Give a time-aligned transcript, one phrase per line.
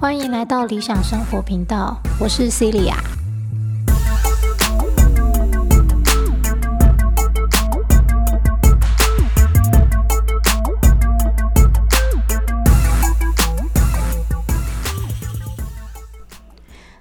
[0.00, 2.94] 欢迎来到理想生活频道，我是 Celia。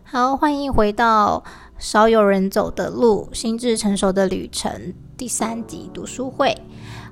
[0.03, 1.43] 好，欢迎回到
[1.77, 4.93] 少有人走的路，心智成熟的旅程
[5.23, 6.53] 第三集读书会。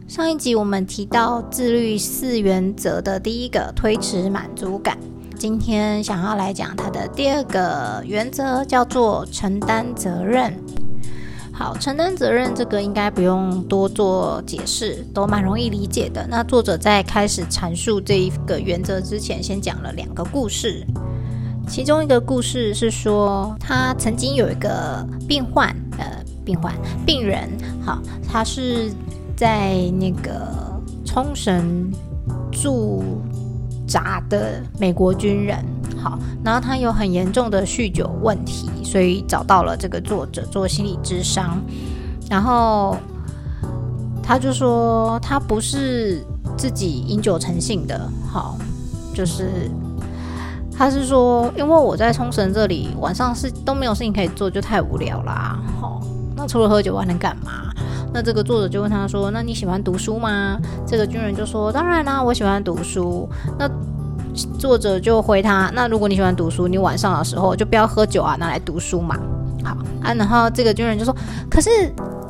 [0.06, 4.98] 上一集我们提到自律四原则的第一个推迟满足感，
[5.40, 10.54] 今天想要来讲它的第二个原则，叫做承担责任。
[11.54, 16.28] 好，承担责任这个应该不用多做解释，都蛮容易理解的。
[16.30, 20.86] 那作者在开始阐述这一个原则之前，先讲了两个故事。
[21.72, 26.06] 其中一个故事是说，他曾经有一个病患，呃，
[26.44, 26.76] 病患
[27.06, 27.50] 病人，
[27.82, 27.98] 好，
[28.28, 28.92] 他是
[29.38, 30.52] 在那个
[31.06, 31.90] 冲绳
[32.52, 33.02] 驻
[33.88, 35.64] 扎的美国军人，
[35.96, 41.58] 好，然后他有很严重的酗酒问题，所以找到了这个作者做心理咨商，
[42.30, 42.98] 然后
[44.22, 46.22] 他就说他不是
[46.58, 47.98] 自己饮酒成性的，
[48.30, 48.58] 好，
[49.14, 49.72] 就是。
[50.82, 55.60] 他是说，因为我在冲绳这里晚上是都没有事情可以做，就太无聊啦。
[55.80, 56.02] 好，
[56.36, 57.72] 那除了喝酒，我还能干嘛？
[58.12, 63.30] 那这个作者就问他说：“那你喜欢读书吗？”这个军人就说：“当然啦，我喜欢读书。”
[63.60, 63.70] 那
[64.58, 69.16] 作者就回他：“那如果你喜欢读书，你晚上的时候就不要喝酒啊，拿来读书嘛。”
[69.64, 71.16] 好啊，然后这个军人就说
[71.48, 71.70] ：“可是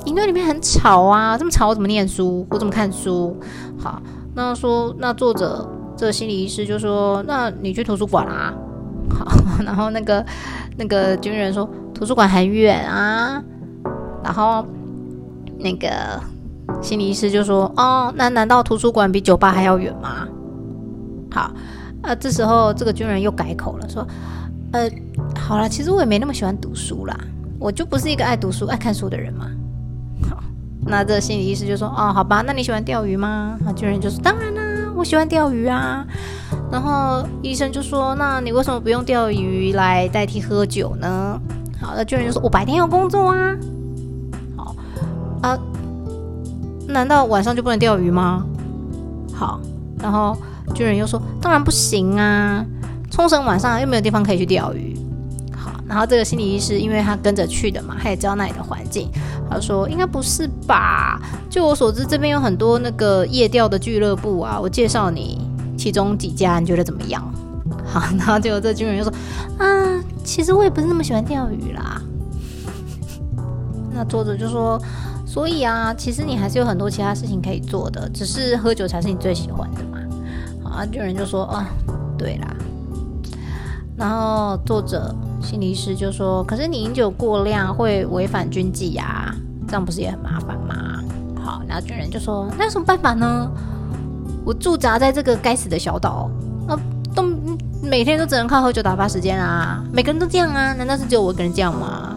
[0.03, 2.45] 营队里面很吵啊，这么吵我怎么念书？
[2.49, 3.33] 我怎么看书？”
[3.81, 4.01] 好，
[4.35, 5.65] 那说那作者。
[6.01, 8.51] 这心理医师就说：“那你去图书馆啦。
[9.13, 9.31] ”好，
[9.63, 10.25] 然后那个
[10.75, 13.39] 那个军人说：“图书馆很远啊。”
[14.25, 14.65] 然后
[15.59, 15.87] 那个
[16.81, 20.27] 心理医师就说：“哦，那难道图书馆比酒吧还要远吗？”
[21.29, 21.53] 好，
[22.01, 24.03] 啊，这时候这个军人又改口了，说
[24.73, 24.89] ：“呃，
[25.37, 27.15] 好了，其实我也没那么喜欢读书啦，
[27.59, 29.45] 我就不是一个爱读书、爱看书的人嘛。”
[30.27, 30.41] 好，
[30.87, 34.60] 那这心理医师就说：“哦，好吧，那你喜欢钓鱼吗？”啊，军人就说：“当然啦。”
[34.95, 36.05] 我喜欢钓鱼啊，
[36.71, 41.39] 然后医生就说：“那你为什么不用钓鱼来代替喝酒呢？”
[41.81, 43.55] 好，那军人就说：“我白天要工作啊。”
[44.55, 44.75] 好
[45.41, 45.57] 啊，
[46.87, 48.45] 难道晚上就不能钓鱼吗？
[49.33, 49.59] 好，
[49.99, 50.37] 然后
[50.75, 52.63] 军人又说：“当然不行啊，
[53.09, 54.95] 冲绳晚上又没有地方可以去钓鱼。”
[55.57, 59.09] 好，然后这个心理医师因为他跟着去的嘛，他也知道那里的环境。
[59.51, 61.21] 他说：“应该不是吧？
[61.49, 64.57] 就我所知，这边有很多那个夜钓的俱乐部啊。
[64.59, 65.45] 我介绍你
[65.77, 67.21] 其中几家，你觉得怎么样？”
[67.85, 69.13] 好，然后结果这军人就说
[69.59, 72.01] ：“啊，其实我也不是那么喜欢钓鱼啦。”
[73.93, 74.81] 那作者就说
[75.27, 79.97] ：“所以啊，其实你还是有很多其他事情可以做的，只是喝酒才是你最喜欢的嘛。”
[80.63, 81.67] 好，军人就说：“啊，
[82.17, 82.55] 对啦。”
[83.97, 85.13] 然后作者。
[85.41, 89.35] 心理师就说：“可是你饮酒过量会违反军纪呀，
[89.67, 91.01] 这样不是也很麻烦吗？”
[91.43, 93.51] 好，然后军人就说：“那有什么办法呢？
[94.45, 96.29] 我驻扎在这个该死的小岛，
[96.67, 96.77] 那
[97.13, 97.23] 都
[97.81, 99.83] 每天都只能靠喝酒打发时间啊！
[99.91, 100.73] 每个人都这样啊？
[100.73, 102.15] 难道是只有我一个人这样吗？”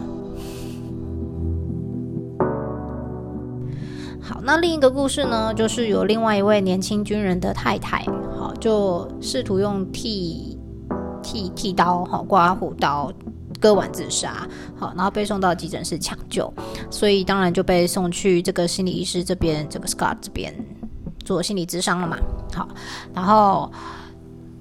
[4.21, 8.05] 好，那另一个故事呢，就是有另外一位年轻军人的太太，
[8.37, 10.54] 好，就试图用替。
[11.35, 13.11] 剃剃刀，哈，刮胡刀，
[13.59, 14.47] 割腕自杀，
[14.79, 16.51] 好，然后被送到急诊室抢救，
[16.89, 20.55] 所以当然就被送去这个心理医师这边，这个 Scott 这边
[21.25, 22.15] 做心理咨商了嘛，
[22.53, 22.69] 好，
[23.13, 23.69] 然后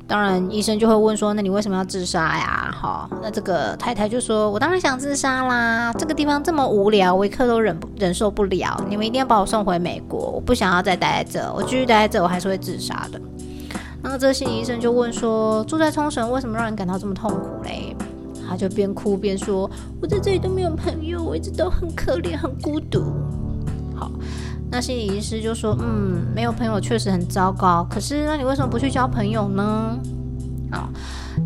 [0.08, 2.74] 当然医生就会问说，那你为什么要自杀呀？
[2.76, 13.20] 好，那这个太太就说，我当然想自杀啦，这个地方这么无聊，我一刻都忍不忍受不了，你们一定要把我送回美国，我不想要再待在这，我继续待在这，我还是会自杀的。
[14.04, 17.96] 然后这心理医生就问说：“住在冲绳为什么让人感到这么痛苦嘞？”
[18.46, 23.02] 他就边哭边说：“我在这里都没有朋友，我一直都很可怜、很孤独。”
[23.96, 24.10] 好，
[24.70, 27.86] 那心理医师就说：“嗯，没有朋友确实很糟糕。
[27.90, 29.98] 可是，那你为什么不去交朋友呢？”
[30.70, 30.90] 好，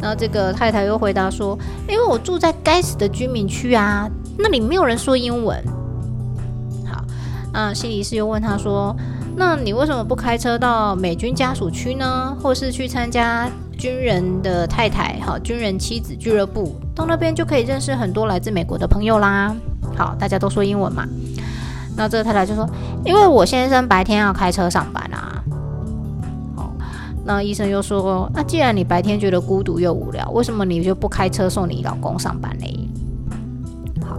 [0.00, 1.56] 然后这个太太又回答说
[1.88, 5.62] ：“因为我住在该死的居民区啊，那里没有人说英文。”
[6.84, 7.04] 好，
[7.52, 8.96] 那心理医师又问他说。
[9.38, 12.36] 那你为什么不开车到美军家属区呢？
[12.42, 13.48] 或是去参加
[13.78, 19.54] 军人的太太好军人妻子俱乐部，到那边就可以认识很多来自美国的朋友啦。
[19.96, 21.06] 好，大家都说英文嘛。
[21.96, 22.68] 那这个太太就说
[23.06, 25.40] ：“因为我先生白天要开车上班啊。”
[26.56, 26.72] 好，
[27.24, 32.88] 那医生又说：“那既然你白天觉得孤独又无聊，为什么你就不开车送你老公上班嘞？”
[34.04, 34.18] 好，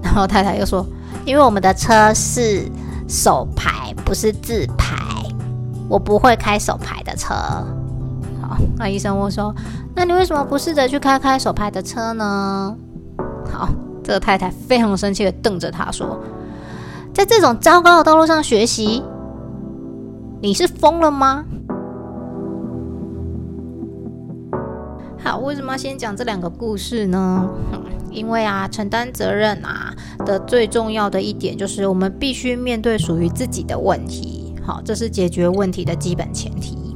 [0.00, 0.86] 然后太太又说
[1.26, 2.64] ：“因为我们的车是。”
[3.10, 4.96] 手牌，不是自拍。
[5.86, 7.34] 我不会开手牌的车。
[8.40, 9.54] 好，那医生问说
[9.94, 12.74] ：“那你为什么不试着去开开手牌的车呢？”
[13.52, 13.68] 好，
[14.02, 16.18] 这个太太非常生气的瞪着他说
[17.12, 19.02] ：“在这种糟糕的道路上学习，
[20.40, 21.44] 你是疯了吗？”
[25.28, 27.46] 好，为什么要先讲这两个故事呢？
[28.10, 29.94] 因为啊，承担责任啊
[30.24, 34.54] 的最重要的一点就是，我们必须面对属于自己的问题。
[34.64, 36.87] 好，这是解决问题的基本前提。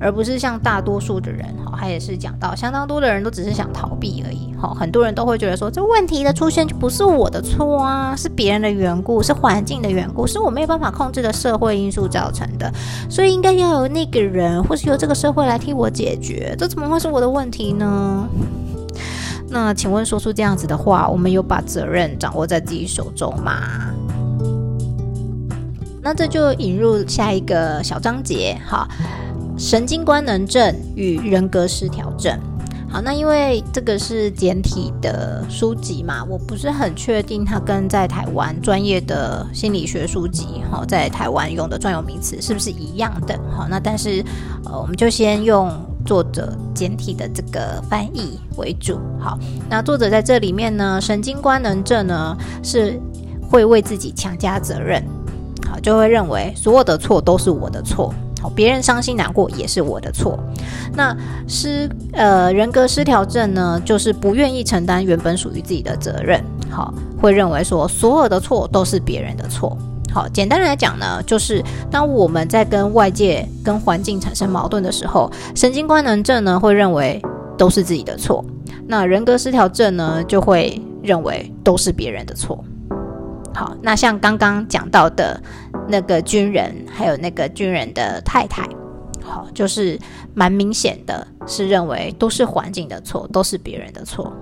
[0.00, 12.72] 而不是像大多数的人，哈，他也是讲到相当多的人都只是想逃避而已，哈，很多人都会觉得说，这问题的出现就不是我的错啊，是别人的缘故，是环境的缘故，是我没有办法控制的社会因素造成的，
[13.10, 18.28] 所以应该要由那个人或是由这个社会来替我解决，这怎么会是我的问题呢？
[19.50, 23.60] 那请问说出这样子的话，我们有把责任掌握在自己手中吗？
[26.02, 28.86] 那这就引入下一个小章节，哈。
[29.58, 32.38] 神经官能症与人格失调症。
[32.88, 43.38] 好，那因为这个是简体的书籍嘛，我不是很确定它跟在台湾专业的心理学书籍，好，在台湾用的专有名词是不是一样的？
[43.50, 44.24] 好，那但是
[44.64, 45.70] 呃，我们就先用
[46.06, 48.98] 作者简体的这个翻译为主。
[49.18, 49.36] 好，
[49.68, 52.98] 那作者在这里面呢，神经官能症呢是
[53.50, 55.04] 会为自己强加责任，
[55.68, 58.14] 好，就会认为所有的错都是我的错。
[58.40, 60.38] 好，别人伤心难过也是我的错。
[60.94, 66.42] 那失呃人格失调症呢，就是不愿意承担原本属于自己的责任。
[66.70, 69.76] 好，会认为说所有的错都是别人的错。
[70.12, 77.20] 好，简单来讲呢，就是当我们在跟外界、跟环境产生矛盾的时候，神经官能症呢会认为
[77.58, 78.44] 都是自己的错，
[78.86, 82.64] 那人格失调症呢就会认为都是别人的错。
[83.54, 85.40] 好，那像刚刚讲到的
[85.88, 88.68] 那个军人，还有那个军人的太太，
[89.22, 89.98] 好，就是
[90.34, 94.32] 蛮明显的，是认为都是环境的错，都是别人的错。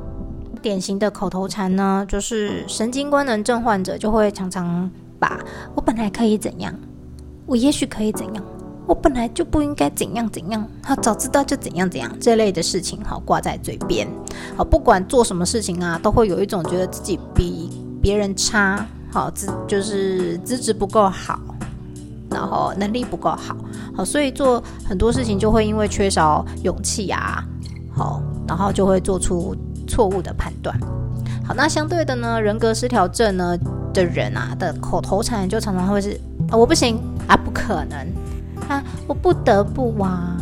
[0.61, 5.41] 典型的口头禅呢，就是神经官能症患者就会常常把
[5.77, 6.75] “我本来可以怎样，
[7.47, 8.45] 我也许可以怎样，
[8.85, 14.09] 我本来就不应该怎样怎样，他早知道就怎样怎样”这类的事情，好挂在嘴边。
[14.57, 17.71] 好，不管做什么事情啊，都会有一种觉得自己比
[18.03, 18.85] 别人差。
[19.17, 21.41] 好资就是资质不够好，
[22.31, 23.57] 然后能力不够好，
[23.97, 27.43] 好，所以做很多事情就会因为缺少勇气啊，
[27.95, 29.57] 好，然后就会做出
[29.89, 30.79] 错误的判断。
[31.47, 33.57] 好，那相对的呢，人格失调症呢
[33.95, 36.21] 的人啊的口头禅就常常会是
[36.51, 37.99] 啊我不行啊不可能
[38.69, 40.37] 啊我不得不啊，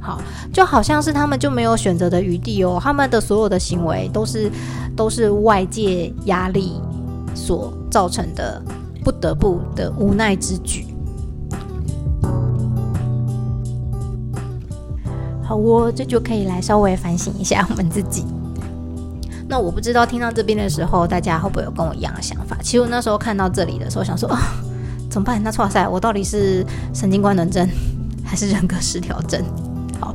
[0.00, 0.20] 好，
[0.52, 4.48] 就好像是他们就没有选择的余地哦，他们的所有的行为都是
[4.94, 6.80] 都是外界压力
[7.34, 7.72] 所。
[7.90, 8.62] 造成的
[9.02, 10.86] 不得不的无奈之举。
[15.42, 18.24] 好，我这就可以来稍微反省一下我们自己。
[19.50, 22.56] 那我不知道听到这边的时候，大家会不会有跟我一样的想法？
[22.62, 24.38] 其实我那时候看到这里的时候，想说啊，
[25.10, 25.42] 怎么办？
[25.42, 27.68] 那哇塞，我到底是神经官能症
[28.22, 29.42] 还是人格失调症？
[29.98, 30.14] 好，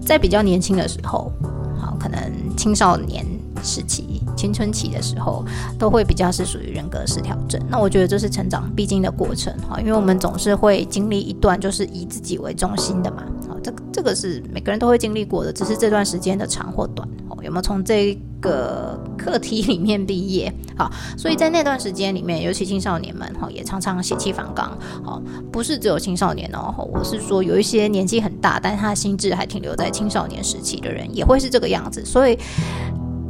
[0.00, 1.32] 在比较年轻的时候，
[1.76, 2.20] 好，可能
[2.56, 3.26] 青少年
[3.64, 4.15] 时期。
[4.36, 5.44] 青春期的时候，
[5.78, 7.60] 都会比较是属于人格失调症。
[7.68, 13.24] 那我觉得这是成长必经的过程哈，因为我们总是会经历一段就是以自己为中心的嘛。
[13.48, 17.08] 好，这个这个是每个人都会经历过的，只是这段时间的长或短。
[17.28, 20.52] 哦，有没有从这个课题里面毕业？
[20.76, 24.70] 好，所以在那段时间里面，尤其青少年们哈，也常常血气方刚。
[25.02, 25.20] 好，
[25.50, 32.04] 不是只有青少年哦，我是说有一些年纪很大，但他心智还停留在青少年时期的人，也会是这个样子。
[32.04, 32.38] 所以。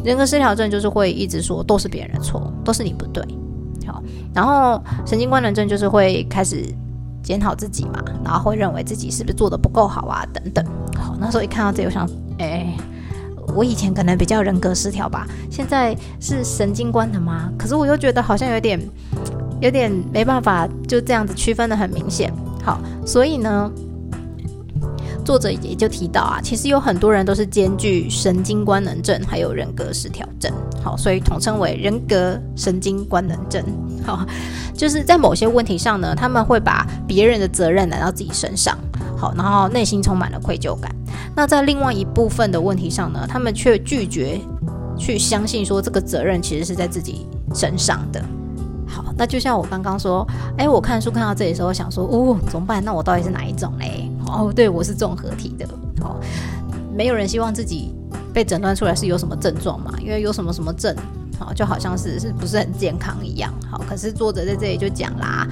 [0.06, 3.20] 人格失调症就是会一直说都是别人的错，都是你不对，
[3.84, 4.00] 好，
[4.32, 6.64] 然后神经官能症就是会开始
[7.24, 10.64] 检讨自己嘛，然后会认为自己是不是做的不够好啊等等，
[10.96, 12.08] 好，那时候一看到这，我想，
[12.38, 12.72] 哎，
[13.52, 17.50] 我以前可能比较人格失调吧，现在是神经官能吗？
[17.58, 18.80] 可是我又觉得好像有点，
[19.60, 22.32] 有点没办法就这样子区分的很明显，
[22.62, 23.68] 好，所以呢。
[25.26, 30.52] 作者也就提到啊，其实有很多人都是兼具神经官能症还有人格失调症，
[30.82, 33.62] 好，所以统称为人格神经官能症。
[34.06, 34.24] 好，
[34.72, 38.78] 就是在某些问题上呢，他们会把别人的责任揽到自己身上，
[39.18, 40.94] 好，然后内心充满了愧疚感。
[41.34, 44.40] 那在另外一部分的问题上呢，他们却拒绝
[44.96, 48.24] 去相信说这个责任其实是在自己身上的。
[48.86, 50.24] 好，那就像我刚刚说，
[50.56, 52.82] 哎，我看书看到这里的时候，想说，哦，怎么办？
[52.84, 54.08] 那我到底是哪一种嘞？
[54.26, 55.66] 哦，对，我是综合体的。
[56.02, 56.20] 哦，
[56.94, 57.94] 没有人希望自己
[58.32, 59.92] 被诊断出来是有什么症状嘛？
[60.00, 60.94] 因为有什么什么症，
[61.38, 63.52] 好，就好像是是不是很健康一样。
[63.70, 65.46] 好，可是作者在这里就讲啦，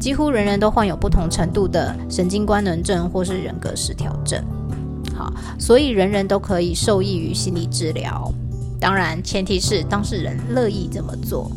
[0.00, 4.42] 几乎人人都患有不同程度的神经官能症或是人格失调症。
[5.16, 8.32] 好，所以人人都可以受益于心理治疗，
[8.80, 11.50] 当然前提是当事人乐意这么做。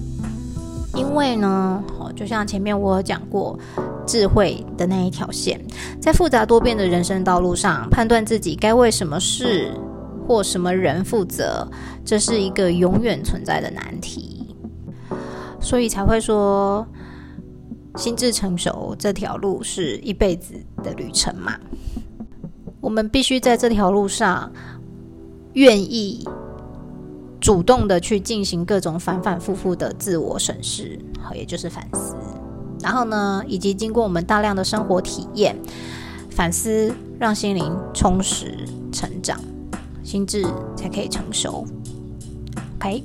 [0.96, 3.58] 因为呢，好，就像前面我有讲过，
[4.06, 5.60] 智慧的那一条线，
[6.02, 9.72] 在复杂多变的人生道路上，判断自己该为什么事
[10.28, 11.68] 或什么人负责，
[12.04, 14.56] 这是一个永远存在的难题。
[15.62, 16.86] 所以才会说，
[17.96, 21.58] 心智成熟这条路是一辈子的旅程嘛。
[22.82, 24.52] 我们必须在这条路上，
[25.54, 26.28] 愿意
[27.42, 32.16] 主动的去进行各种反反复复的自我审视，好，也就是反思。
[32.80, 35.56] 然后呢，以及经过我们大量的生活体验，
[36.30, 38.58] 反思让心灵充实
[38.92, 39.40] 成长，
[40.04, 40.46] 心智
[40.78, 41.66] 才可以成熟。
[42.78, 43.04] OK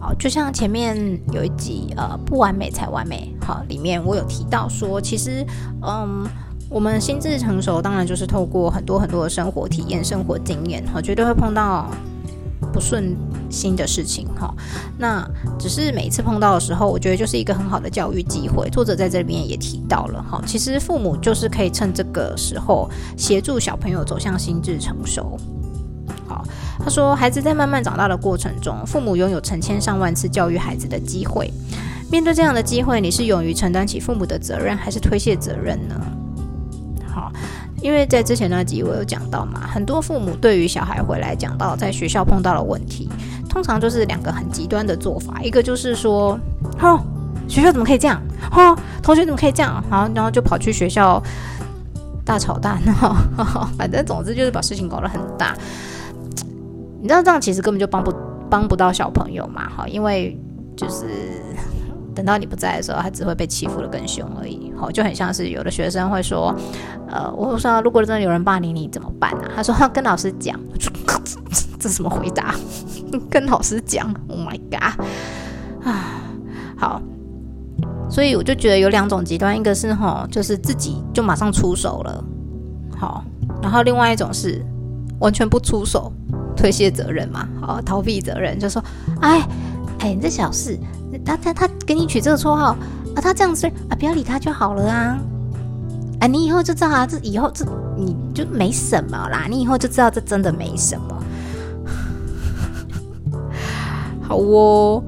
[0.00, 0.14] 好。
[0.18, 5.44] 就像前面有一集，呃，不完美才完美，好，里面我有提到说，其实，
[5.82, 6.26] 嗯，
[6.68, 11.90] 我们心智成熟，当然就是透过很多很多的生活体验、生活经验，哈，绝对会碰到
[12.72, 13.16] 不顺
[13.48, 14.52] 心的事情，哈，
[14.98, 15.26] 那
[15.58, 18.68] 只是每一次碰到的时候，我觉得就是一个很好的教育机会。
[18.70, 25.38] 作者在这边也提到了，哈，其实父母就是可以趁这个时候协助小朋友走向心智成熟。
[26.78, 31.50] 他说：“孩子在慢慢长大的过程中，父母拥有成千上万次教育孩子的机会。
[32.10, 35.94] 面对这样的机会，你是勇于承担起父母的责任，还是推卸责任呢？”
[37.82, 43.08] 因为在之前那集我有讲到嘛，很多父母对于小孩回来讲到在学校碰到的问题，
[43.48, 46.38] 通常就是两个很极端的做法，一个就是说
[46.80, 47.00] ：“哦，
[47.46, 48.20] 学校怎么可以这样？
[48.50, 51.22] 哦，同学怎么可以这样？”好，然后就跑去学校
[52.24, 53.16] 大吵大闹，
[53.78, 55.54] 反正总之就是把事情搞得很大。
[57.00, 58.12] 你知道这样其实根本就帮不
[58.50, 59.68] 帮不到小朋友嘛？
[59.68, 60.36] 哈，因为
[60.76, 61.04] 就是
[62.16, 64.72] 等到你不在的时候，他只会被欺负的更凶而已。
[64.74, 66.52] 好，就很像是有的学生会说，
[67.08, 69.52] 呃，我说如果真的有人霸凌你怎么办啊？
[69.54, 70.58] 他说跟老师讲。
[71.78, 72.54] 这什么回答？
[73.30, 74.98] 跟老师讲？Oh my god！
[75.86, 76.22] 啊，
[76.76, 77.02] 好，
[78.10, 82.24] 所以我就觉得有两种极端，一个是吼，就是自己就马上出手了，
[82.96, 83.22] 好，
[83.62, 84.64] 然后另外一种是
[85.20, 86.10] 完全不出手。
[86.56, 88.82] 推卸责任嘛，好逃避责任，就说，
[89.20, 89.46] 哎，
[89.98, 90.78] 哎，这小事，
[91.24, 92.76] 他他他给你取这个绰号
[93.14, 95.18] 啊，他这样子啊，不要理他就好了啊，
[96.20, 97.64] 啊，你以后就知道啊，这以后这
[97.96, 101.22] 你就没什么啦，你以后就知道这真的没什么，
[104.22, 105.02] 好哦。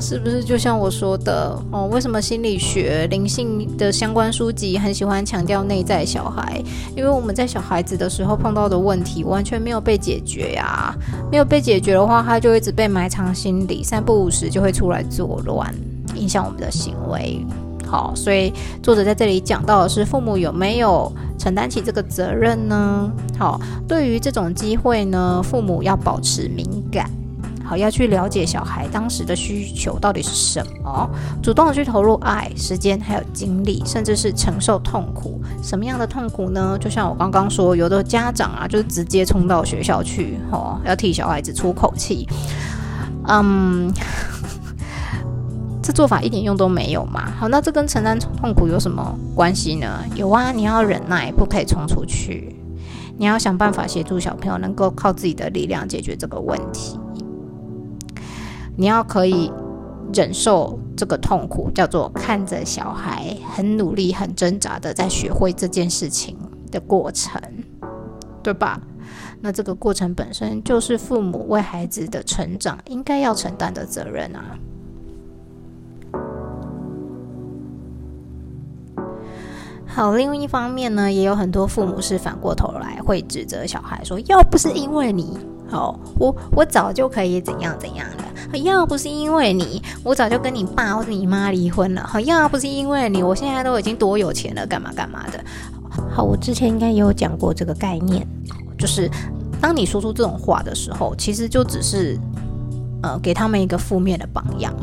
[0.00, 1.86] 是不是就像我说的哦？
[1.92, 6.62] 为什么心理学、灵性的相关书籍很喜欢强调内在小孩？
[6.96, 10.94] 因为我们在小孩子的时候碰到的问题完全没有被解决呀，
[11.30, 15.74] 没有被解决的话，他就一直被埋藏心里，三不五时就会出来作乱，
[16.14, 17.44] 影响我们的行为。
[17.86, 18.52] 好，所以
[18.82, 23.10] 作者在这里讲到的是，父母有没有承担起这个责任呢？
[23.38, 27.10] 好，对于这种机会呢，父母要保持敏感。
[27.68, 31.10] 好，要去了解小孩当时的需求到底是什么，
[31.42, 35.38] 主动的去投入爱、时间还有精力，甚至是承受痛苦。
[35.62, 36.78] 什么样的痛苦呢？
[36.80, 42.26] 就像我刚刚说，有的家长啊，就是直接冲到学校去，哦，要替小孩子出口气。
[43.26, 43.92] 嗯，
[45.82, 47.30] 这做法一点用都没有嘛。
[47.38, 50.00] 好，那这跟承担痛苦有什么关系呢？
[50.14, 52.56] 有啊，你要忍耐，不可以冲出去。
[53.18, 56.98] 你要想办法协助小朋友能够靠自己的力量解决这个问题。
[58.80, 59.52] 你要可以
[60.14, 66.36] 忍受这个痛苦，叫做看着小孩很努力、很挣扎的在学会这件事情
[66.70, 67.42] 的过程，
[68.40, 68.80] 对吧？
[69.40, 74.56] 那这个过程本身就是父母为孩子的成长应该要承担的责任啊。
[79.86, 85.36] 好，另外一方面呢，也有很多父母是反过头来会指责小孩说：“要不是因为你。”
[85.68, 88.06] 好，我我早就可以怎样怎样。
[88.52, 92.02] 要不是因为你，我早就跟你爸或者你妈离婚了。
[92.06, 95.44] 好，要不是因为你，我现在都已经多有钱了，干嘛干嘛的。
[96.10, 98.26] 好，我之前应该也有讲过这个概念，
[98.78, 99.10] 就是
[99.60, 102.18] 当你说出这种话的时候，其实就只是
[103.02, 104.74] 呃给他们一个负面的榜样，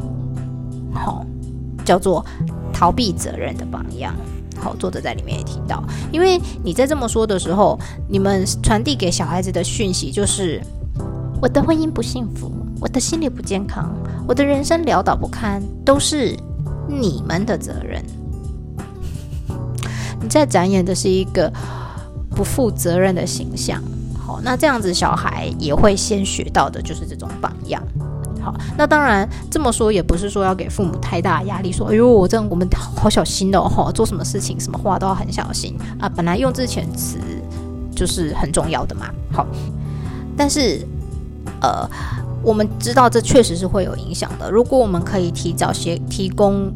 [0.94, 1.26] 好，
[1.84, 2.26] 叫做
[2.72, 4.14] 逃避责任的榜样。
[4.58, 7.78] 好，作者在里面也提到，因为你在这么说的时候，
[8.10, 10.62] 你们传递给小孩子的讯息就是：
[11.42, 13.96] 我的婚姻不幸福，我的心理不健康，
[14.28, 16.38] 我的人生潦倒不堪，都是
[16.88, 18.04] 你们的责任。
[20.22, 21.52] 你在展演的是一个
[22.32, 23.82] 不负责任的形象。
[24.18, 27.82] 好，那这样子小孩也会先学到的就是这种榜样。
[28.42, 36.10] 好，那当然这么说也不是说要给父母太大压力，说哎呦我这样我们好小心哦，哈，做什么事情什么话都要很小心啊。
[36.10, 37.18] 本来用字遣词
[37.96, 39.08] 就是很重要的嘛。
[39.32, 39.48] 好，
[40.38, 40.86] 但是
[41.62, 41.90] 呃，
[42.46, 44.50] 我们知道这确实是会有影响的。
[44.50, 46.72] 如果我们可以提早些提供。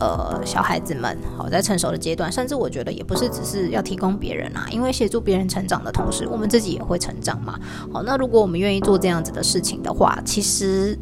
[0.00, 7.56] 呃，小孩子们好，在成熟的阶段，甚至我觉得也不是只是要提供别人啊，因为协助别人成长的同时，我们自己也会成长嘛。
[7.92, 10.98] 好，那如果我们愿意做这样子的事情的话，其实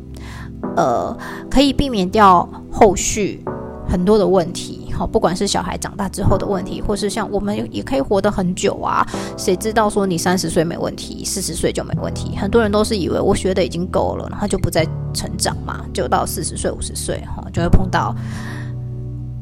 [0.77, 1.17] 呃，
[1.51, 3.43] 可以避免掉后续
[3.89, 4.80] 很多的问题。
[5.00, 9.02] 好，不管是小孩长大之后的问题，或是像我们也可以活得很久啊。
[9.35, 12.37] 谁知道说你三十岁没问题，四十岁就没问题？
[12.37, 18.14] 很多人都是以为我学的已经够了，然后就不再成长嘛，就到四十岁、五十岁哈，就会碰到。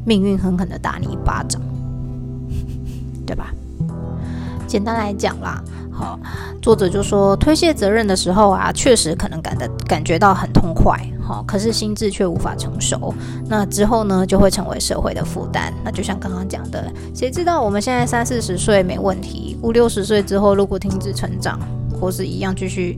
[0.07, 1.61] 命运狠狠的打你一巴掌，
[3.27, 3.53] 对吧？
[4.69, 5.61] 简单来讲啦，
[5.91, 6.17] 好，
[6.63, 10.97] 作者就说推卸责任的时候啊，确实可能感的感觉到很痛快，
[11.29, 13.13] 好，可是心智却无法成熟。
[13.51, 15.71] 那之后呢，就会成为社会的负担。
[15.85, 21.61] 那就像刚刚讲的，谁知道我们现在三四十岁没问题，五六十岁之后如果停止成长，
[22.01, 22.97] 或是一样继续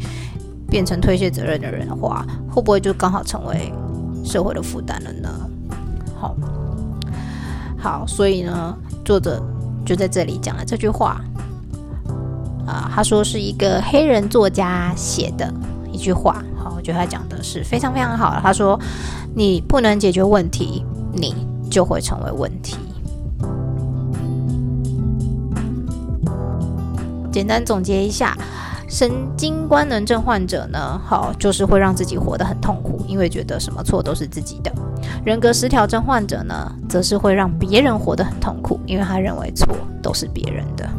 [0.69, 3.73] 变成推卸责任的人的话，会不会就刚好成为
[4.25, 5.29] 社会的负担了呢？
[6.15, 6.37] 好。
[7.77, 9.43] 好，所以呢，作者
[9.85, 11.21] 就在这里讲了这句话，
[12.65, 15.53] 啊，他说是一个黑人作家写的
[15.91, 16.45] 一句话。
[16.81, 18.41] 我觉得他讲的是非常非常好。
[18.43, 18.81] 他说，
[19.35, 20.83] 你不能解决问题，
[21.13, 22.79] 你就会成为问题。
[27.31, 28.35] 简单总结一下。
[28.89, 34.73] 神经官能症患者呢，好，就是会让自己活得很痛苦，因为觉得什么错都是自己的。
[35.25, 39.69] 人格失调症患者呢，则是会让别人活得很痛苦，因为他认为错
[40.03, 40.91] 都是别人的。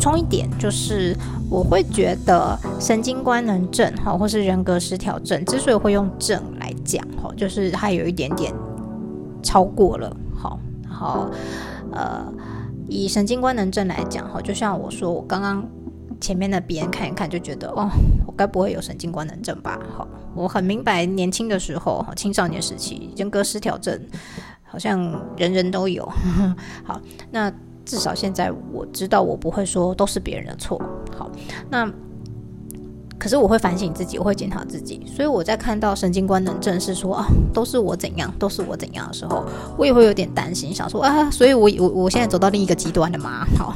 [0.00, 1.14] 充一点，就是
[1.50, 8.52] 我会觉得神经官能症，哈，或是人格失调症，之所以会用症来讲，哈，就是它有一点点
[9.42, 11.30] 超过了，好，然后。
[11.92, 12.24] 呃，
[12.86, 15.68] 以神经官能症来讲，哈，就像我说，我刚刚
[16.20, 17.90] 前面的别人看一看就觉得，哦，
[18.28, 19.76] 我该不会有神经官能症吧？
[19.96, 24.00] 好，我很明白，年轻的时候，哈，青少年时期，人格失调症
[24.62, 25.00] 好像
[25.36, 26.08] 人人都有。
[26.84, 27.00] 好，
[27.32, 27.52] 那
[27.84, 30.80] 至少现在我知道，我不会说都是别人的错。
[31.16, 31.30] 好，
[31.70, 31.90] 那。
[33.18, 39.44] 可是我会反省自己，我会检讨自己，所以我在看到神经官能症是说啊，都是我怎样，都是我怎样的时候，
[39.76, 43.46] 我也会有点担心，想说啊，所以我我我现在走到另一个极端了吗？
[43.58, 43.74] 好，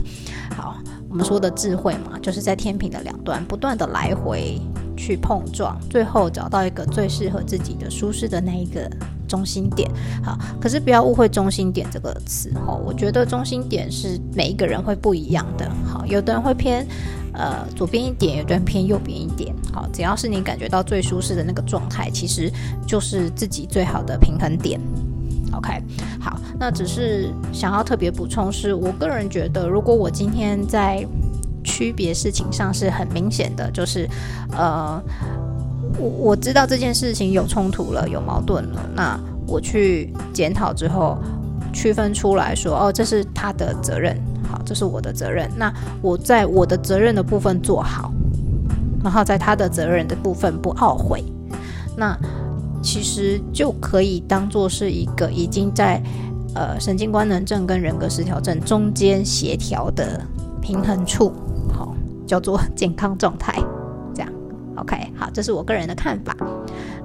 [0.56, 0.76] 好，
[1.10, 4.58] 我们说的智慧嘛，就是在天平的两端不断的来回
[4.96, 8.90] 去碰撞，最后找到一个最适合自己的舒适的那一个
[9.34, 9.90] 中心点。
[10.22, 15.68] 好，可是不要误会中心点这个词哦，我觉得中心点是每一个人会不一样的。
[15.84, 16.86] 好，有的人会偏。
[17.36, 19.52] 呃，左边一点，有的人偏右边一点。
[19.72, 22.48] 好，只要是你感觉到最舒适的那个状态，其实
[22.86, 24.80] 就是自己最好的平衡点。
[25.52, 25.82] OK，
[26.20, 31.04] 好，那只是想要特别补充，是我个人觉得，如果我今天在
[31.64, 34.08] 区别事情上是很明显的，就是
[34.52, 35.02] 呃，
[35.98, 41.16] 我我知道这件事情有冲突了，有矛盾了，那我去检讨之后，
[41.72, 44.16] 区分出来说，哦，这是他的责任。
[44.46, 48.12] 好这是我的责任，那我在我的责任的部分做好，
[49.02, 51.24] 然后在他的责任的部分不懊悔，
[51.96, 52.16] 那
[52.82, 56.00] 其实就可以当做是一个已经在
[56.54, 60.20] 呃神经官能症跟人格失调症中间协调的
[60.60, 61.32] 平衡处，
[61.72, 63.58] 好，叫做健康状态，
[64.76, 66.36] ，OK，好，这是我个人的看法，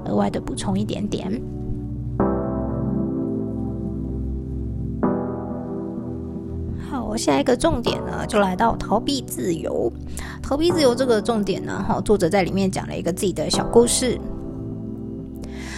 [0.05, 1.41] 额外的补充一点点。
[7.11, 9.91] 我下一个重点呢，就来到逃避自由。
[10.43, 14.21] 逃避自由这个重点呢，哈，作者在里面讲了一个自己的小故事。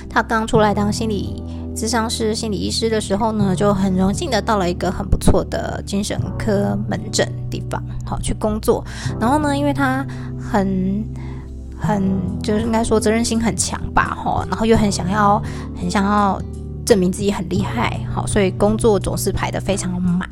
[0.10, 1.41] 他刚出来当心理
[1.73, 8.84] 咨商师、心理医师的时候呢，就很荣幸的到了一个很不错的精神科门诊地方，好去工作。
[9.17, 10.06] 然后呢，因为他
[10.38, 11.01] 很
[11.82, 12.02] 很
[12.41, 15.41] 就是应该说责任心很强吧，哈，然后又很想要
[15.76, 16.39] 很想要
[16.86, 20.30] 证明自己很厉害，好，所以工作总是排得非常满。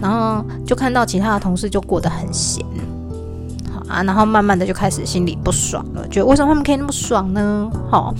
[0.00, 2.64] 然后就看到其他的同事就过得很闲，
[3.72, 7.70] 好啊，然后慢慢的就开始心里不爽了，觉得为什么他们可以那么爽呢？
[7.88, 8.12] 好，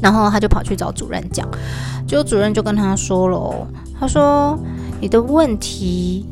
[0.00, 1.48] 然后他就跑去找主任讲，
[2.06, 3.66] 结果主任就跟他说了，
[4.00, 4.58] 他说
[5.00, 6.26] 你的问题，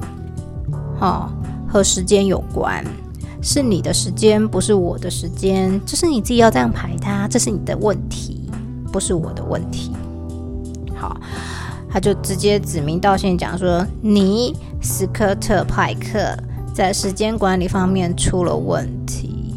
[0.99, 1.31] 哈，
[1.69, 2.85] 和时间有关，
[3.43, 8.51] 是你的时间，不是我的时间，这是你自己要这样排他，这是你的问题，
[8.93, 9.93] 不是我的问题。
[10.95, 11.17] 好，
[11.91, 16.37] 他就直接指名道姓讲说：“你斯科特派克
[16.75, 19.55] 在时间管理方面出了问题。”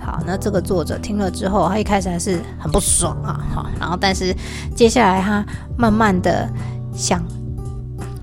[0.00, 4.34] 好，那这个作者听了之后，他一开始还是很不爽啊，好，然后但是
[4.74, 5.44] 接下来他
[5.76, 6.48] 慢慢的
[6.94, 7.22] 想，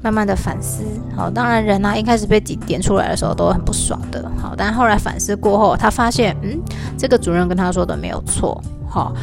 [0.02, 0.84] 慢慢的反思。
[1.16, 6.60] 好，当然人啊一开始被点点出来的时候都很不爽的，好，但后来反思过后，他发现，嗯，
[6.98, 9.14] 这个主任跟他说的没有错，好，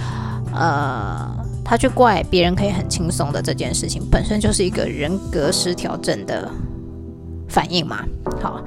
[0.54, 1.36] 呃。
[1.70, 6.50] 他去怪别人可以很轻松的这件事情，本身就是一个人格失调症的
[7.46, 7.98] 反应嘛。
[8.40, 8.58] 好，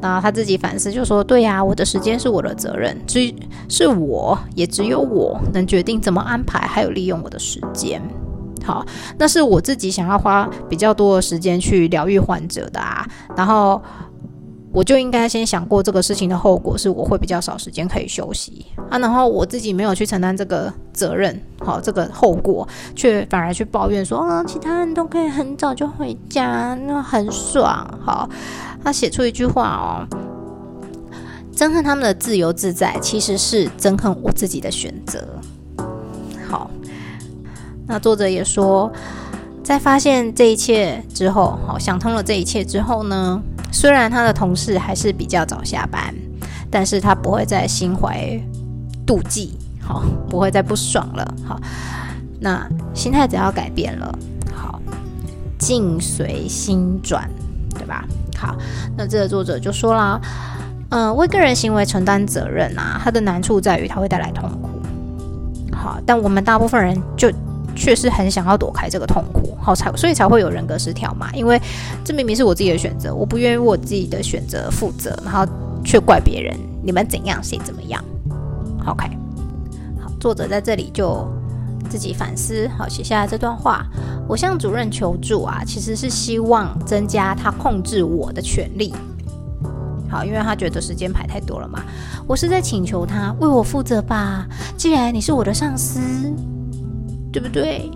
[0.00, 3.34] 那他自己反思就说：“对呀，我的时间是我的责任，只
[3.68, 8.00] 是我也只有我能决定怎么安排，还有利用我的时间。
[8.64, 8.84] 好，
[9.18, 13.80] 那是我自己想要花比较多的时间去疗愈患者的啊，然后。”
[14.74, 28.28] 我就应该先想过这个事情的后果，是我会比较少时间可以休息啊，然后我自己没有去承担这个责任，好，这个后果却反而去抱怨说，啊，其他人都可以很早就回家，那很爽，好，
[28.82, 30.02] 他写出一句话哦，
[31.54, 35.24] 憎恨他们的自由自在，其实是憎恨我自己的选择。
[37.86, 38.90] 那作者也说，
[39.62, 43.42] 在发现这一切之后，好，想通了这一切之后呢？
[43.70, 46.14] 虽然他的同事还是比较早下班，
[46.70, 48.40] 但是他不会再心怀
[49.06, 51.60] 妒忌，好，不会再不爽了，好，
[52.40, 54.18] 那心态只要改变了，
[54.54, 54.80] 好，
[55.58, 57.28] 境随心转，
[57.74, 58.04] 对吧？
[58.36, 58.56] 好，
[58.96, 60.20] 那这个作者就说啦，
[60.90, 64.68] 嗯，为个人行为承担责任啊，他的难处在于他会带来痛苦，
[65.76, 67.30] 好，但我们大部分人就。
[67.74, 71.30] 确实很想要躲开这个痛苦，好才所以才会有人格失调嘛。
[71.34, 71.60] 因为
[72.04, 75.46] 这明明是我自己的选择，我不愿意为我自己的选择负责，然后
[75.84, 78.02] 却怪别人，你们怎样谁怎么样。
[78.86, 79.08] OK，
[80.00, 81.26] 好，作者在这里就
[81.88, 83.86] 自己反思，好写下来这段话。
[84.26, 88.94] 我向主任求助啊，其实是希望增加他控制我的权利。
[90.08, 91.82] 好，因为他觉得时间排太多了嘛。
[92.26, 94.46] 我是在请求他为我负责吧。
[94.76, 96.00] 既然你是我的上司。
[97.34, 97.90] 对不对？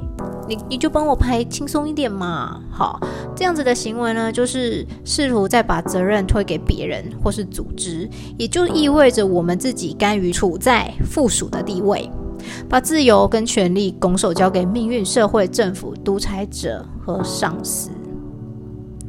[0.49, 2.61] 你你就帮我拍轻松一点嘛。
[2.73, 2.99] 好，
[3.37, 12.11] 这样子的行为呢，就是试图再把责任推给别人或是组织，也就意味着我们自己甘于处在附属的地位，
[12.69, 17.91] 把自由跟权利拱手交给命运、社会、政府、独裁者和上司。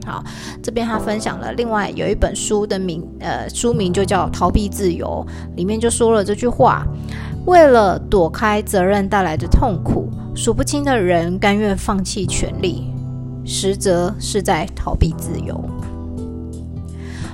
[0.10, 0.24] 好，
[0.64, 5.24] 这边他分享了另外有一本书的名，呃，书名就叫《逃避自由》，
[5.56, 6.84] 里面就说了这句话。
[7.46, 12.92] 为了躲开责任带来的痛苦，数不清的人甘愿放弃权利，
[13.46, 15.60] 实则是在逃避自由，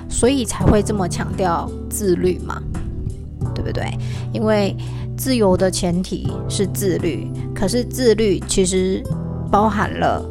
[0.08, 2.62] 所以才会这么强调自律嘛，
[3.54, 3.90] 对不对？
[4.32, 4.76] 因为
[5.16, 9.02] 自由的前提是自律，可是自律其实
[9.50, 10.22] 包含了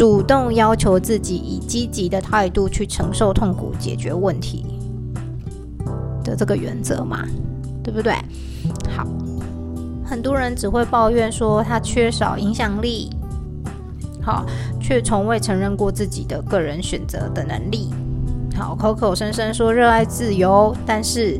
[0.00, 4.64] 主动要求自己以积极的态度去承受痛苦、解决问题
[6.24, 7.22] 的这个原则嘛。
[7.84, 8.14] 对不对？
[8.96, 9.06] 好，
[10.02, 13.10] 很多人只会抱怨说他缺少影响力，
[14.22, 14.46] 好，
[14.80, 17.90] 却从未承认过自己的个人选择的能力。
[18.56, 21.38] 好，口口声声说热爱自由，但是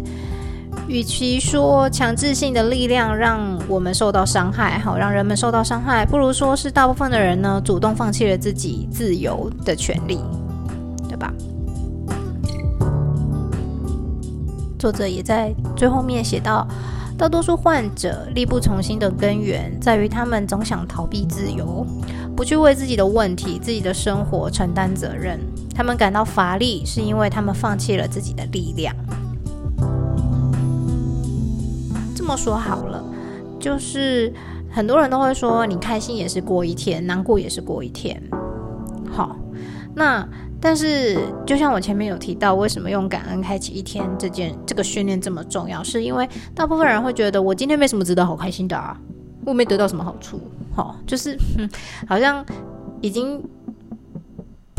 [0.91, 10.19] 与其说强制性的力量让我们受到伤害，好，让人们受到伤害，不如说是大部分的人呢主动放弃了自己自由的权利，
[11.09, 11.33] 对吧？
[14.81, 16.67] 作者也在最后面写到，
[17.17, 21.87] 大多数患者力不从心的根源在于他们总想逃避自由，
[22.35, 25.39] 不去为自己的问题、自己的生活承担责任。
[25.73, 28.93] 他们感到乏力，是因为他们放弃了自己的力量。
[32.31, 33.05] 么说好了，
[33.59, 34.33] 就是
[34.71, 38.23] 很多人都会说，你开心也是过一天，难过也是过一天。
[39.11, 39.37] 好，
[39.97, 40.27] 那。
[40.63, 45.83] 但是，就像我前面有提到，为什么用感恩开启一天这件这个训练这么重要？
[45.83, 48.95] 是因为大部分人会觉得，我今天没什么值得好开心的啊，
[49.47, 50.39] 我没得到什么好处，
[50.75, 51.35] 好，就是
[52.07, 52.45] 好像
[53.01, 53.43] 已经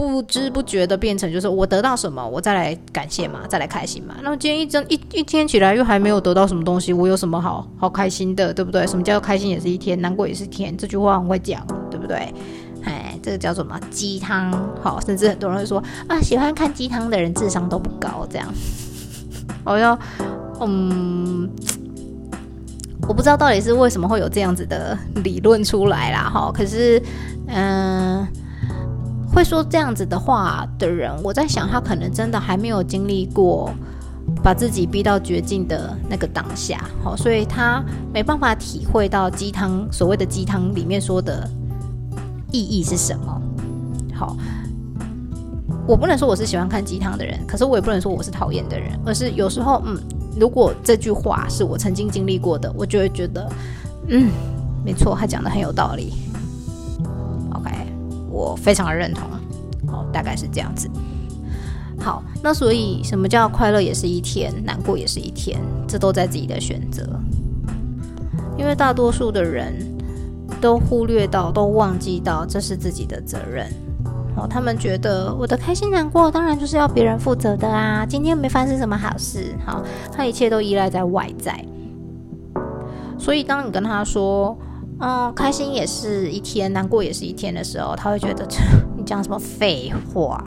[0.10, 4.16] 不知不觉的变成，就是我得到什么，我再来感谢嘛，再来开心嘛。
[4.24, 8.88] 那么今天一整一一天起来，又还没有得到什么东西，我有什么好好开心的，对不对？
[8.88, 12.34] 什么叫开心也是一天，难过也是天，这句话很会讲，对不对？
[12.84, 14.52] 哎，这个叫什么鸡汤？
[14.82, 18.28] 好，甚至很多人会说啊，喜欢看鸡汤的人智商都不高。
[18.28, 18.48] 这样，
[19.64, 19.98] 我要，
[20.62, 21.48] 嗯，
[23.08, 26.28] 我不知道到底是为什么会有这样子的理论出来啦。
[26.28, 27.00] 哈，可是，
[27.48, 28.28] 嗯，
[29.34, 33.72] 会说这样子的话的人，我在想，他可能真的还没有经历过
[34.44, 36.84] 把自己逼到绝境的那个当下。
[37.04, 41.50] 好，所以他没办法体会到鸡汤所谓的鸡汤里面说的。
[42.54, 43.42] 意义是什么？
[44.14, 44.36] 好，
[45.88, 49.98] 我不能说我是喜欢看鸡汤的人，可是我也不能说我是讨厌的人，而是有时候，嗯，
[50.38, 53.50] 如果这句话是我曾经经历过的，我就会觉得，
[54.10, 54.30] 嗯，
[54.84, 56.12] 没错，他讲的很有道理。
[58.32, 59.28] 我非常的认同。
[59.88, 60.90] 哦，大概是这样子。
[62.00, 67.08] 好，那所以什么叫快乐也是一天，难过也是一天，这都在自己的选择。
[68.58, 69.74] 因为大多数的人
[70.60, 73.68] 都忽略到，都忘记到这是自己的责任。
[74.36, 78.06] 哦，他们觉得我的开心难过当然就是要别人负责的啊。
[78.06, 81.64] 今天没发生什么好事，好，他一切都依赖在外在。
[83.20, 84.58] 所以当你跟他说，
[85.02, 88.48] 嗯，开心也是一天，难过也是一天的时候，他会觉得
[88.96, 90.44] 你讲什么废话。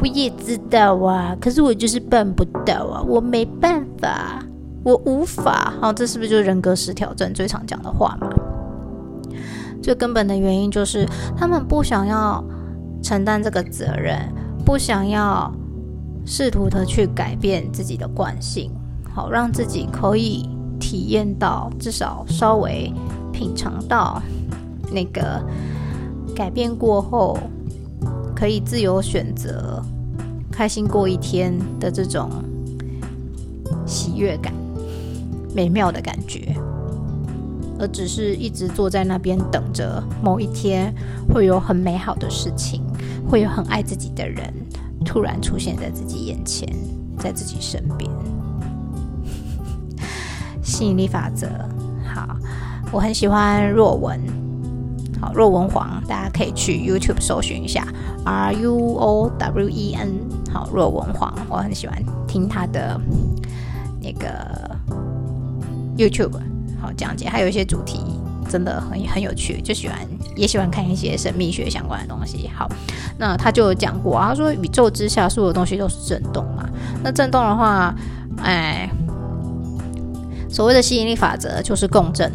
[0.00, 4.40] 我也知道啊，可是我就是办不到啊，我没办法，
[4.84, 5.72] 我无法。
[5.80, 8.28] 好，这是不是就是人格失调症最常讲的话嘛？
[9.82, 11.04] 最根本的原因就是
[11.36, 12.44] 他们不想要
[13.02, 14.32] 承担这个责任，
[14.64, 15.50] 不想要
[16.24, 18.70] 试图的去改变自己的惯性，
[19.12, 20.48] 好让自己可以
[20.78, 22.92] 体验到，至少稍微
[23.36, 24.22] 品尝到
[24.90, 25.44] 那个
[26.34, 27.38] 改变过后。
[28.38, 29.82] 可以自由选择，
[30.52, 32.30] 开心过一天的这种
[33.86, 34.52] 喜悦感、
[35.54, 36.54] 美妙的感觉，
[37.78, 40.94] 而只是一直坐在那边等着某一天
[41.32, 42.82] 会有很美好的事情，
[43.26, 44.52] 会有很爱自己的人
[45.02, 46.68] 突然出现在自己眼前，
[47.18, 48.10] 在自己身边。
[50.62, 51.48] 吸引力法则，
[52.92, 54.20] 我很喜欢若文。
[55.20, 57.86] 好，若文黄，大家可以去 YouTube 搜寻一下
[58.24, 60.12] R U O W E N。
[60.52, 61.96] 好，若文黄，我很喜欢
[62.28, 63.00] 听他的
[64.02, 64.76] 那个
[65.96, 66.34] YouTube
[66.80, 68.00] 好讲解，还有一些主题
[68.48, 69.98] 真的很很有趣，就喜欢
[70.36, 72.50] 也喜欢看一些神秘学相关的东西。
[72.54, 72.68] 好，
[73.18, 76.68] 那他就讲过啊，他说宇宙之下所有东西都是震动嘛，
[77.02, 77.94] 那震动的话，
[78.42, 78.90] 哎，
[80.50, 82.30] 所谓的吸引力法则就是共振。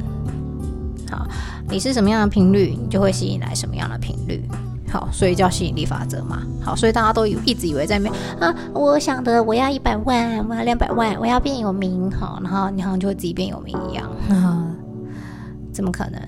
[1.12, 1.28] 好。
[1.70, 4.44] 你是什么样的频率，你就会吸引来什么样的频率。
[4.90, 6.44] 好，所以叫吸引力法则嘛。
[6.62, 12.12] 好，所以大家都一直以为在面啊，我想的我要一百万，我要两百万，我要变有名。
[12.12, 14.10] 好，然后你好像就会自己变有名一样。
[15.72, 16.22] 怎么可能？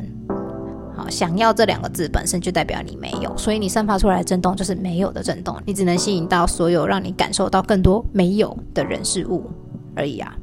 [0.96, 5.58] 好，想要这两个字本身就代表你没有，所以你散发出来的震动就是没有的震动。
[5.66, 9.44] 你只能吸引到所有让你感受到更多没有的人事物
[9.94, 10.34] 而已啊。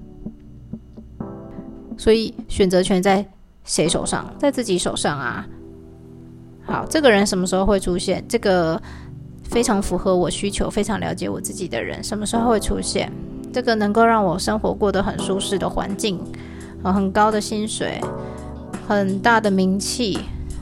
[1.96, 3.26] 所以选择权在。
[3.70, 5.46] 谁手上，在自己手上啊。
[6.66, 8.24] 好，这个人什么时候会出现？
[8.28, 8.82] 这个
[9.44, 13.12] 非常符合我需求、非常了解我自己的人，什么时候会出现？
[13.52, 16.18] 这个能够让我生活过得很舒适的环境，
[16.82, 18.00] 啊，很高的薪水，
[18.88, 20.18] 很大的名气，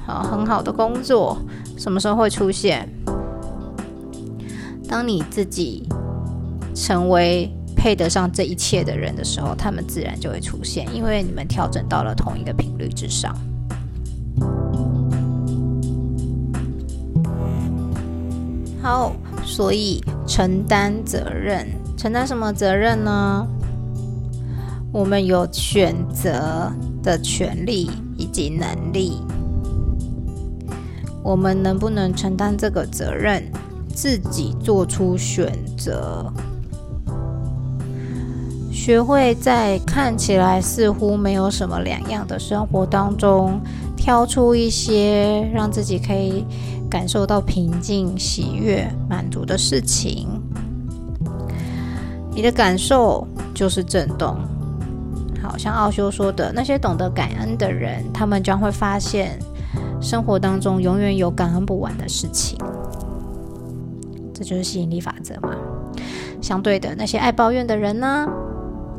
[0.07, 1.39] 啊，很好的工作，
[1.79, 2.87] 什么时候会出现？
[4.87, 5.89] 当你自己
[6.75, 7.51] 成为。
[7.89, 13.35] 配得上这一切的人的时候，他们自然就会出现，因为你们调整到了同一个频率之上。
[18.83, 23.47] 好，所以承担责任，承担什么责任呢？
[24.93, 26.71] 我们有选择
[27.03, 29.23] 的权利以及能力。
[31.23, 33.43] 我们能不能承担这个责任，
[33.95, 36.31] 自己做出选择？
[38.89, 43.61] 学会在看起来似乎没有什么两样的生活当中，
[43.95, 46.43] 挑出一些让自己可以
[46.89, 50.27] 感受到平静、喜悦、满足的事情。
[52.31, 54.35] 你的感受就是震动。
[55.43, 59.39] 好像奥修说的，那些懂得感恩的人，他们将会发现
[60.01, 62.59] 生活当中永远有感恩不完的事情。
[64.33, 65.51] 这就是吸引力法则嘛。
[66.41, 68.27] 相对的，那些爱抱怨的人呢？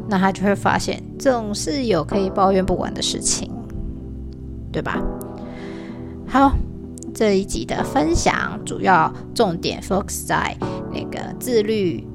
[0.09, 3.51] 那他就会发现，总是有可以抱怨不完的事情，
[4.71, 4.99] 对吧？
[6.27, 6.51] 好，
[7.13, 10.57] 这一集的分享主要重点 focus 在
[10.91, 12.07] 那个自律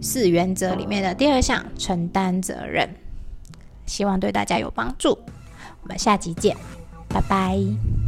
[0.00, 2.88] 四原则里面的第二项承担责任，
[3.86, 5.18] 希望对大家有帮助。
[5.82, 6.56] 我们下集见，
[7.08, 8.03] 拜拜。